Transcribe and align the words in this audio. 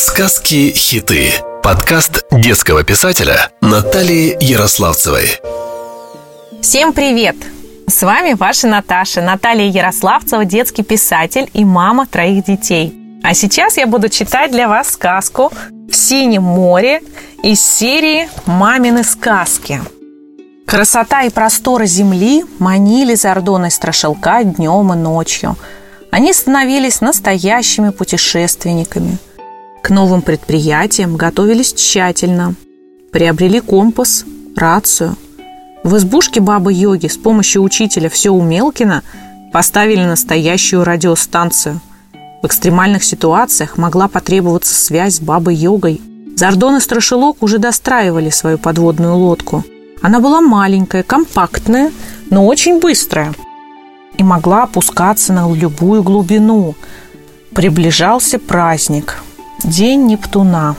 Сказки-хиты. 0.00 1.32
Подкаст 1.60 2.24
детского 2.30 2.84
писателя 2.84 3.50
Натальи 3.60 4.36
Ярославцевой. 4.40 5.40
Всем 6.62 6.92
привет! 6.92 7.34
С 7.88 8.02
вами 8.02 8.34
ваша 8.34 8.68
Наташа, 8.68 9.22
Наталья 9.22 9.66
Ярославцева, 9.68 10.44
детский 10.44 10.84
писатель 10.84 11.50
и 11.52 11.64
мама 11.64 12.06
троих 12.06 12.44
детей. 12.44 12.94
А 13.24 13.34
сейчас 13.34 13.76
я 13.76 13.88
буду 13.88 14.08
читать 14.08 14.52
для 14.52 14.68
вас 14.68 14.90
сказку 14.90 15.50
«В 15.90 15.96
синем 15.96 16.44
море» 16.44 17.02
из 17.42 17.60
серии 17.60 18.28
«Мамины 18.46 19.02
сказки». 19.02 19.80
Красота 20.64 21.24
и 21.24 21.30
просторы 21.30 21.86
земли 21.86 22.44
манили 22.60 23.16
Зардоной 23.16 23.72
Страшилка 23.72 24.44
днем 24.44 24.92
и 24.92 24.96
ночью. 24.96 25.56
Они 26.12 26.32
становились 26.32 27.00
настоящими 27.00 27.90
путешественниками– 27.90 29.18
к 29.88 29.90
новым 29.90 30.20
предприятиям 30.20 31.16
готовились 31.16 31.72
тщательно. 31.72 32.54
Приобрели 33.10 33.58
компас, 33.58 34.26
рацию. 34.54 35.16
В 35.82 35.96
избушке 35.96 36.40
бабы-йоги 36.40 37.06
с 37.06 37.16
помощью 37.16 37.62
учителя 37.62 38.10
все 38.10 38.30
Умелкина 38.30 39.02
поставили 39.50 40.04
настоящую 40.04 40.84
радиостанцию. 40.84 41.80
В 42.42 42.46
экстремальных 42.46 43.02
ситуациях 43.02 43.78
могла 43.78 44.08
потребоваться 44.08 44.74
связь 44.74 45.14
с 45.14 45.20
бабой-йогой. 45.20 46.02
Зардон 46.36 46.76
и 46.76 46.80
Страшилок 46.80 47.42
уже 47.42 47.56
достраивали 47.56 48.28
свою 48.28 48.58
подводную 48.58 49.16
лодку. 49.16 49.64
Она 50.02 50.20
была 50.20 50.42
маленькая, 50.42 51.02
компактная, 51.02 51.92
но 52.28 52.44
очень 52.44 52.78
быстрая 52.78 53.32
и 54.18 54.22
могла 54.22 54.64
опускаться 54.64 55.32
на 55.32 55.50
любую 55.50 56.02
глубину. 56.02 56.74
Приближался 57.54 58.38
праздник– 58.38 59.22
День 59.64 60.06
Нептуна. 60.06 60.76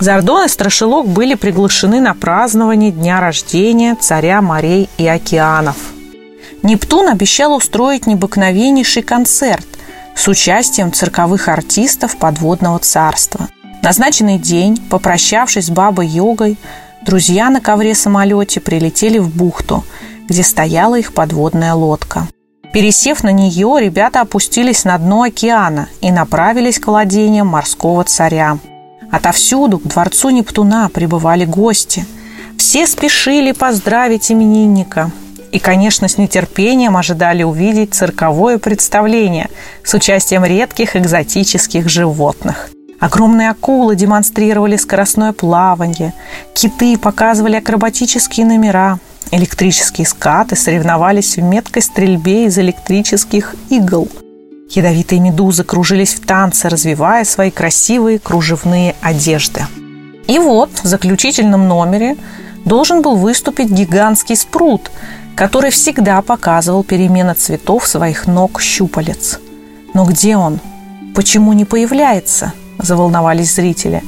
Зардон 0.00 0.46
и 0.46 0.48
Страшилок 0.48 1.06
были 1.06 1.34
приглашены 1.34 2.00
на 2.00 2.14
празднование 2.14 2.90
дня 2.90 3.20
рождения 3.20 3.96
царя 4.00 4.40
морей 4.40 4.88
и 4.96 5.06
океанов. 5.06 5.76
Нептун 6.62 7.08
обещал 7.08 7.54
устроить 7.54 8.06
необыкновеннейший 8.06 9.02
концерт 9.02 9.66
с 10.16 10.26
участием 10.26 10.90
цирковых 10.90 11.48
артистов 11.48 12.16
подводного 12.16 12.78
царства. 12.78 13.48
Назначенный 13.82 14.38
день, 14.38 14.78
попрощавшись 14.88 15.66
с 15.66 15.70
бабой 15.70 16.06
Йогой, 16.06 16.56
друзья 17.04 17.50
на 17.50 17.60
ковре-самолете 17.60 18.60
прилетели 18.60 19.18
в 19.18 19.28
бухту, 19.36 19.84
где 20.26 20.42
стояла 20.42 20.98
их 20.98 21.12
подводная 21.12 21.74
лодка. 21.74 22.26
Пересев 22.78 23.24
на 23.24 23.32
нее, 23.32 23.76
ребята 23.80 24.20
опустились 24.20 24.84
на 24.84 24.96
дно 24.98 25.22
океана 25.22 25.88
и 26.00 26.12
направились 26.12 26.78
к 26.78 26.86
владениям 26.86 27.48
морского 27.48 28.04
царя. 28.04 28.56
Отовсюду 29.10 29.80
к 29.80 29.88
дворцу 29.88 30.30
Нептуна 30.30 30.88
прибывали 30.88 31.44
гости. 31.44 32.06
Все 32.56 32.86
спешили 32.86 33.50
поздравить 33.50 34.30
именинника. 34.30 35.10
И, 35.50 35.58
конечно, 35.58 36.06
с 36.06 36.18
нетерпением 36.18 36.96
ожидали 36.96 37.42
увидеть 37.42 37.94
цирковое 37.94 38.58
представление 38.58 39.48
с 39.82 39.92
участием 39.94 40.44
редких 40.44 40.94
экзотических 40.94 41.88
животных. 41.88 42.70
Огромные 43.00 43.50
акулы 43.50 43.96
демонстрировали 43.96 44.76
скоростное 44.76 45.32
плавание, 45.32 46.14
киты 46.54 46.96
показывали 46.96 47.56
акробатические 47.56 48.46
номера, 48.46 49.00
Электрические 49.30 50.06
скаты 50.06 50.56
соревновались 50.56 51.36
в 51.36 51.42
меткой 51.42 51.82
стрельбе 51.82 52.46
из 52.46 52.58
электрических 52.58 53.54
игл. 53.68 54.08
Ядовитые 54.70 55.20
медузы 55.20 55.64
кружились 55.64 56.14
в 56.14 56.24
танце, 56.24 56.68
развивая 56.68 57.24
свои 57.24 57.50
красивые 57.50 58.18
кружевные 58.18 58.94
одежды. 59.02 59.66
И 60.26 60.38
вот 60.38 60.70
в 60.82 60.86
заключительном 60.86 61.68
номере 61.68 62.16
должен 62.64 63.02
был 63.02 63.16
выступить 63.16 63.70
гигантский 63.70 64.36
спрут, 64.36 64.90
который 65.36 65.70
всегда 65.70 66.22
показывал 66.22 66.82
перемена 66.82 67.34
цветов 67.34 67.86
своих 67.86 68.26
ног 68.26 68.60
щупалец. 68.60 69.40
Но 69.92 70.04
где 70.04 70.36
он? 70.36 70.58
Почему 71.14 71.52
не 71.52 71.66
появляется? 71.66 72.52
Заволновались 72.78 73.54
зрители. 73.54 74.02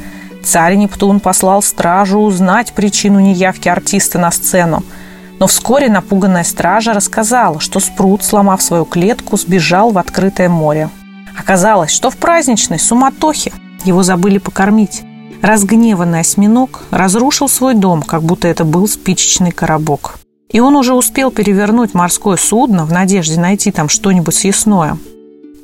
Царь 0.44 0.76
Нептун 0.76 1.20
послал 1.20 1.62
стражу 1.62 2.20
узнать 2.20 2.72
причину 2.72 3.20
неявки 3.20 3.68
артиста 3.68 4.18
на 4.18 4.30
сцену– 4.30 4.82
но 5.40 5.46
вскоре 5.46 5.88
напуганная 5.88 6.44
стража 6.44 6.92
рассказала, 6.92 7.58
что 7.60 7.80
Спрут, 7.80 8.22
сломав 8.22 8.62
свою 8.62 8.84
клетку, 8.84 9.38
сбежал 9.38 9.90
в 9.90 9.98
открытое 9.98 10.50
море. 10.50 10.90
Оказалось, 11.36 11.90
что 11.90 12.10
в 12.10 12.18
праздничной 12.18 12.78
суматохе 12.78 13.52
его 13.84 14.02
забыли 14.02 14.36
покормить. 14.36 15.02
Разгневанный 15.40 16.20
осьминог 16.20 16.84
разрушил 16.90 17.48
свой 17.48 17.74
дом, 17.74 18.02
как 18.02 18.22
будто 18.22 18.46
это 18.46 18.64
был 18.64 18.86
спичечный 18.86 19.50
коробок. 19.50 20.20
И 20.50 20.60
он 20.60 20.76
уже 20.76 20.92
успел 20.92 21.30
перевернуть 21.30 21.94
морское 21.94 22.36
судно 22.36 22.84
в 22.84 22.92
надежде 22.92 23.40
найти 23.40 23.70
там 23.70 23.88
что-нибудь 23.88 24.34
съестное. 24.34 24.98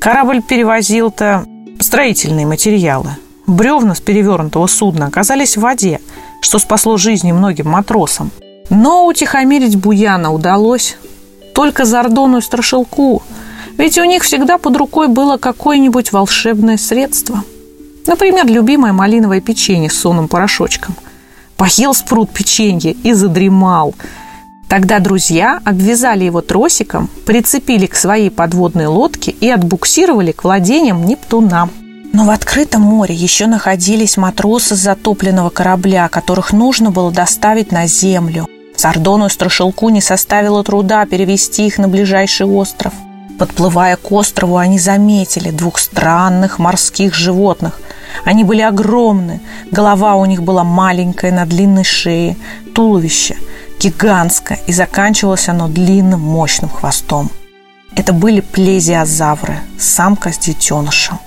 Корабль 0.00 0.40
перевозил-то 0.40 1.44
строительные 1.80 2.46
материалы. 2.46 3.10
Бревна 3.46 3.94
с 3.94 4.00
перевернутого 4.00 4.68
судна 4.68 5.06
оказались 5.06 5.58
в 5.58 5.60
воде, 5.60 6.00
что 6.40 6.58
спасло 6.58 6.96
жизни 6.96 7.32
многим 7.32 7.68
матросам– 7.68 8.30
но 8.70 9.06
утихомирить 9.06 9.76
Буяна 9.76 10.32
удалось 10.32 10.96
только 11.54 11.84
Зардону 11.84 12.38
и 12.38 12.42
Страшилку, 12.42 13.22
ведь 13.78 13.98
у 13.98 14.04
них 14.04 14.22
всегда 14.22 14.58
под 14.58 14.76
рукой 14.76 15.08
было 15.08 15.36
какое-нибудь 15.36 16.12
волшебное 16.12 16.76
средство. 16.76 17.44
Например, 18.06 18.46
любимое 18.46 18.92
малиновое 18.92 19.40
печенье 19.40 19.90
с 19.90 19.98
сонным 19.98 20.28
порошочком. 20.28 20.94
Поел 21.56 21.94
спрут 21.94 22.30
печенье 22.30 22.92
и 22.92 23.12
задремал. 23.12 23.94
Тогда 24.68 24.98
друзья 24.98 25.60
обвязали 25.64 26.24
его 26.24 26.40
тросиком, 26.40 27.08
прицепили 27.24 27.86
к 27.86 27.94
своей 27.94 28.30
подводной 28.30 28.86
лодке 28.86 29.30
и 29.30 29.48
отбуксировали 29.48 30.32
к 30.32 30.44
владениям 30.44 31.06
Нептуна. 31.06 31.68
Но 32.12 32.24
в 32.24 32.30
открытом 32.30 32.82
море 32.82 33.14
еще 33.14 33.46
находились 33.46 34.16
матросы 34.16 34.74
затопленного 34.74 35.50
корабля, 35.50 36.08
которых 36.08 36.52
нужно 36.52 36.90
было 36.90 37.10
доставить 37.10 37.72
на 37.72 37.86
землю. 37.86 38.46
Сардону 38.76 39.26
и 39.26 39.30
Страшилку 39.30 39.88
не 39.88 40.00
составило 40.00 40.62
труда 40.62 41.06
перевести 41.06 41.66
их 41.66 41.78
на 41.78 41.88
ближайший 41.88 42.46
остров. 42.46 42.92
Подплывая 43.38 43.96
к 43.96 44.12
острову, 44.12 44.56
они 44.56 44.78
заметили 44.78 45.50
двух 45.50 45.78
странных 45.78 46.58
морских 46.58 47.14
животных. 47.14 47.80
Они 48.24 48.44
были 48.44 48.62
огромны, 48.62 49.40
голова 49.70 50.16
у 50.16 50.24
них 50.24 50.42
была 50.42 50.64
маленькая 50.64 51.32
на 51.32 51.44
длинной 51.44 51.84
шее, 51.84 52.36
туловище 52.74 53.36
гигантское, 53.78 54.58
и 54.66 54.72
заканчивалось 54.72 55.48
оно 55.48 55.68
длинным 55.68 56.20
мощным 56.20 56.70
хвостом. 56.70 57.30
Это 57.94 58.12
были 58.12 58.40
плезиозавры, 58.40 59.60
самка 59.78 60.32
с 60.32 60.38
детенышем. 60.38 61.18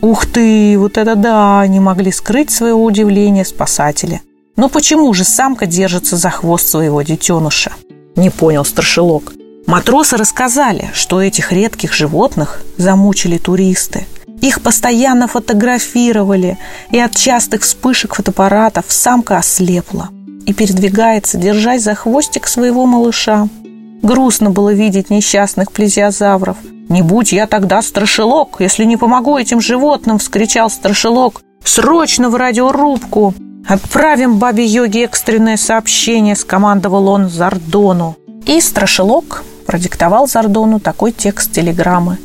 Ух 0.00 0.26
ты, 0.26 0.78
вот 0.78 0.98
это 0.98 1.14
да, 1.16 1.66
не 1.66 1.80
могли 1.80 2.12
скрыть 2.12 2.50
своего 2.50 2.84
удивления 2.84 3.44
спасатели– 3.44 4.20
но 4.56 4.68
почему 4.68 5.12
же 5.14 5.24
самка 5.24 5.66
держится 5.66 6.16
за 6.16 6.30
хвост 6.30 6.68
своего 6.68 7.02
детеныша? 7.02 7.72
Не 8.16 8.30
понял 8.30 8.64
старшелок. 8.64 9.32
Матросы 9.66 10.16
рассказали, 10.16 10.90
что 10.94 11.20
этих 11.20 11.50
редких 11.52 11.92
животных 11.92 12.60
замучили 12.76 13.38
туристы. 13.38 14.06
Их 14.40 14.60
постоянно 14.60 15.26
фотографировали, 15.26 16.58
и 16.90 16.98
от 16.98 17.16
частых 17.16 17.62
вспышек 17.62 18.14
фотоаппаратов 18.14 18.84
самка 18.88 19.38
ослепла 19.38 20.10
и 20.46 20.52
передвигается, 20.52 21.38
держась 21.38 21.82
за 21.82 21.94
хвостик 21.94 22.46
своего 22.46 22.84
малыша. 22.84 23.48
Грустно 24.02 24.50
было 24.50 24.72
видеть 24.72 25.08
несчастных 25.08 25.72
плезиозавров. 25.72 26.58
«Не 26.90 27.00
будь 27.00 27.32
я 27.32 27.46
тогда 27.46 27.80
страшилок, 27.80 28.56
если 28.58 28.84
не 28.84 28.98
помогу 28.98 29.38
этим 29.38 29.62
животным!»– 29.62 30.18
вскричал 30.18 30.68
страшилок. 30.68 31.40
«Срочно 31.64 32.28
в 32.28 32.36
радиорубку!» 32.36 33.34
«Отправим 33.66 34.38
бабе 34.38 34.66
Йоге 34.66 35.04
экстренное 35.04 35.56
сообщение»,– 35.56 36.36
скомандовал 36.36 37.08
он 37.08 37.30
Зардону. 37.30 38.16
И 38.44 38.60
Страшилок 38.60 39.42
продиктовал 39.66 40.28
Зардону 40.28 40.80
такой 40.80 41.12
текст 41.12 41.52
телеграммы. 41.52 42.18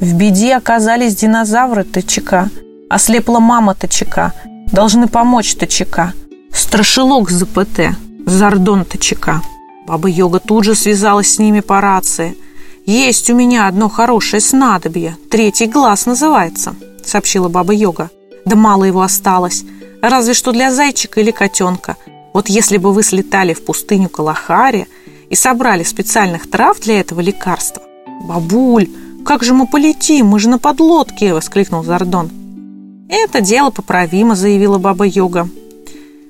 «В 0.00 0.14
беде 0.14 0.56
оказались 0.56 1.14
динозавры 1.14 1.84
ТЧК. 1.84 2.48
Ослепла 2.88 3.38
мама 3.38 3.76
ТЧК. 3.76 4.32
Должны 4.72 5.06
помочь 5.06 5.54
ТЧК. 5.54 6.12
Страшилок 6.52 7.30
ЗПТ. 7.30 7.94
Зардон 8.26 8.84
ТЧК». 8.84 9.42
Баба 9.86 10.08
Йога 10.08 10.40
тут 10.40 10.64
же 10.64 10.74
связалась 10.74 11.34
с 11.34 11.38
ними 11.38 11.60
по 11.60 11.80
рации. 11.80 12.36
«Есть 12.84 13.30
у 13.30 13.36
меня 13.36 13.68
одно 13.68 13.88
хорошее 13.88 14.40
снадобье. 14.40 15.16
Третий 15.30 15.66
глаз 15.66 16.06
называется»,– 16.06 16.74
сообщила 17.04 17.48
Баба 17.48 17.72
Йога. 17.72 18.10
«Да 18.44 18.56
мало 18.56 18.82
его 18.82 19.02
осталось». 19.02 19.64
Разве 20.02 20.34
что 20.34 20.52
для 20.52 20.72
зайчика 20.72 21.20
или 21.20 21.30
котенка. 21.30 21.96
Вот 22.32 22.48
если 22.48 22.76
бы 22.78 22.92
вы 22.92 23.02
слетали 23.02 23.54
в 23.54 23.64
пустыню 23.64 24.08
Калахари 24.08 24.86
и 25.28 25.34
собрали 25.34 25.82
специальных 25.82 26.50
трав 26.50 26.80
для 26.80 27.00
этого 27.00 27.20
лекарства. 27.20 27.82
«Бабуль, 28.22 28.88
как 29.24 29.42
же 29.42 29.54
мы 29.54 29.66
полетим? 29.66 30.26
Мы 30.26 30.38
же 30.38 30.48
на 30.48 30.58
подлодке!»– 30.58 31.32
воскликнул 31.34 31.82
Зардон. 31.84 32.30
Это 33.10 33.40
дело 33.40 33.70
поправимо, 33.70 34.36
заявила 34.36 34.78
Баба 34.78 35.04
Йога. 35.04 35.48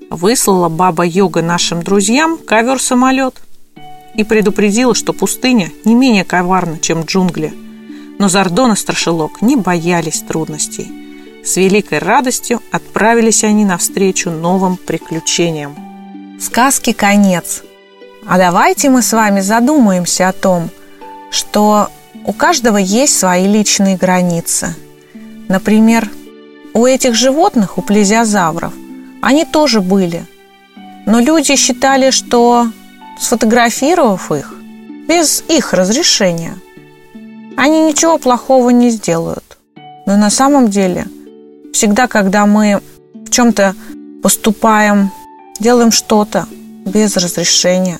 Выслала 0.08 0.70
Баба 0.70 1.04
Йога 1.04 1.42
нашим 1.42 1.82
друзьям 1.82 2.38
ковер-самолет 2.38 3.34
и 4.14 4.24
предупредила, 4.24 4.94
что 4.94 5.12
пустыня 5.12 5.70
не 5.84 5.94
менее 5.94 6.24
коварна, 6.24 6.78
чем 6.78 7.02
джунгли. 7.02 7.52
Но 8.18 8.28
Зардон 8.28 8.72
и 8.72 8.76
Страшилок 8.76 9.42
не 9.42 9.56
боялись 9.56 10.20
трудностей. 10.20 10.99
С 11.44 11.56
великой 11.56 11.98
радостью 11.98 12.60
отправились 12.70 13.44
они 13.44 13.64
навстречу 13.64 14.30
новым 14.30 14.76
приключениям. 14.76 15.74
Сказки 16.40 16.92
конец. 16.92 17.62
А 18.26 18.38
давайте 18.38 18.90
мы 18.90 19.02
с 19.02 19.12
вами 19.12 19.40
задумаемся 19.40 20.28
о 20.28 20.32
том, 20.32 20.70
что 21.30 21.88
у 22.26 22.32
каждого 22.32 22.76
есть 22.76 23.18
свои 23.18 23.46
личные 23.46 23.96
границы. 23.96 24.74
Например, 25.48 26.08
у 26.74 26.86
этих 26.86 27.14
животных, 27.14 27.78
у 27.78 27.82
плезиозавров, 27.82 28.72
они 29.22 29.44
тоже 29.44 29.80
были. 29.80 30.24
Но 31.06 31.20
люди 31.20 31.56
считали, 31.56 32.10
что 32.10 32.68
сфотографировав 33.18 34.30
их, 34.30 34.54
без 35.08 35.42
их 35.48 35.72
разрешения, 35.72 36.54
они 37.56 37.82
ничего 37.82 38.18
плохого 38.18 38.70
не 38.70 38.90
сделают. 38.90 39.58
Но 40.06 40.16
на 40.16 40.30
самом 40.30 40.68
деле, 40.68 41.06
всегда, 41.80 42.08
когда 42.08 42.44
мы 42.44 42.82
в 43.14 43.30
чем-то 43.30 43.74
поступаем, 44.22 45.10
делаем 45.60 45.90
что-то 45.90 46.46
без 46.84 47.16
разрешения, 47.16 47.98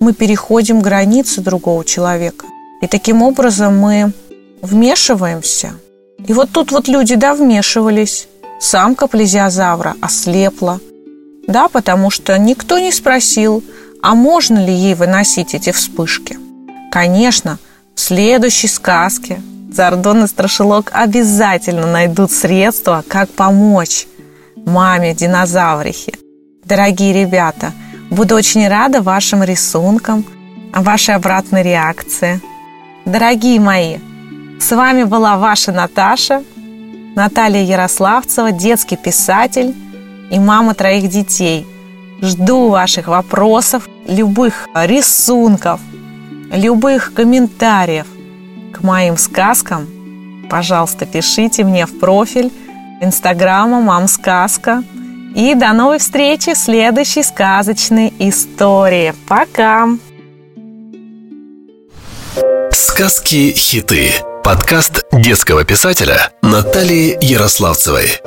мы 0.00 0.12
переходим 0.12 0.80
границы 0.80 1.40
другого 1.40 1.84
человека. 1.84 2.46
И 2.80 2.88
таким 2.88 3.22
образом 3.22 3.78
мы 3.78 4.12
вмешиваемся. 4.60 5.74
И 6.26 6.32
вот 6.32 6.50
тут 6.50 6.72
вот 6.72 6.88
люди, 6.88 7.14
да, 7.14 7.34
вмешивались. 7.34 8.26
Самка 8.58 9.06
плезиозавра 9.06 9.94
ослепла. 10.00 10.80
Да, 11.46 11.68
потому 11.68 12.10
что 12.10 12.36
никто 12.38 12.80
не 12.80 12.90
спросил, 12.90 13.62
а 14.02 14.16
можно 14.16 14.66
ли 14.66 14.74
ей 14.74 14.96
выносить 14.96 15.54
эти 15.54 15.70
вспышки. 15.70 16.40
Конечно, 16.90 17.60
в 17.94 18.00
следующей 18.00 18.66
сказке 18.66 19.40
Зардон 19.74 20.24
и 20.24 20.26
Страшилок 20.26 20.90
обязательно 20.92 21.86
найдут 21.86 22.30
средства, 22.30 23.04
как 23.08 23.30
помочь 23.30 24.06
маме 24.56 25.14
динозаврихе. 25.14 26.12
Дорогие 26.64 27.12
ребята, 27.12 27.72
буду 28.10 28.34
очень 28.34 28.68
рада 28.68 29.02
вашим 29.02 29.42
рисункам, 29.42 30.24
вашей 30.74 31.14
обратной 31.14 31.62
реакции– 31.62 32.40
Дорогие 33.04 33.58
мои, 33.58 33.98
с 34.60 34.70
вами 34.70 35.02
была 35.02 35.36
ваша 35.36 35.72
Наташа, 35.72 36.44
Наталья 37.16 37.60
Ярославцева, 37.60 38.52
детский 38.52 38.96
писатель 38.96 39.74
и 40.30 40.38
мама 40.38 40.74
троих 40.74 41.08
детей. 41.08 41.66
Жду 42.20 42.68
ваших 42.68 43.08
вопросов, 43.08 43.88
любых 44.06 44.68
рисунков, 44.72 45.80
любых 46.52 47.12
комментариев 47.12 48.06
моим 48.82 49.16
сказкам. 49.16 49.86
Пожалуйста, 50.50 51.06
пишите 51.06 51.64
мне 51.64 51.86
в 51.86 51.98
профиль 51.98 52.52
Инстаграма 53.00 53.80
«Мам 53.80 54.08
Сказка». 54.08 54.84
И 55.34 55.54
до 55.54 55.72
новой 55.72 55.98
встречи 55.98 56.52
в 56.52 56.58
следующей 56.58 57.22
сказочной 57.22 58.12
истории. 58.18 59.14
Пока! 59.26 59.88
Сказки-хиты. 62.70 64.10
Подкаст 64.44 65.04
детского 65.12 65.64
писателя 65.64 66.32
Натальи 66.42 67.16
Ярославцевой. 67.22 68.20